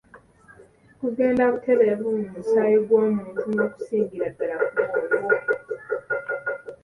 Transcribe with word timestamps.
Gugenda 1.01 1.41
butereevu 1.51 2.07
mu 2.17 2.25
musaayi 2.33 2.77
gw'omuntu 2.85 3.41
n'okusingira 3.55 4.27
ddala 4.33 4.55
ku 4.71 4.79
bwongo. 5.03 5.35